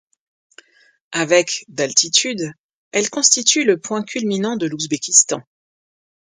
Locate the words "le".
3.65-3.77